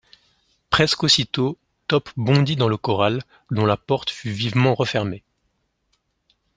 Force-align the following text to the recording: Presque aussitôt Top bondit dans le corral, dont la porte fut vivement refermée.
Presque 0.71 1.03
aussitôt 1.03 1.59
Top 1.87 2.09
bondit 2.17 2.55
dans 2.55 2.67
le 2.67 2.75
corral, 2.75 3.21
dont 3.51 3.67
la 3.67 3.77
porte 3.77 4.09
fut 4.09 4.31
vivement 4.31 4.73
refermée. 4.73 5.23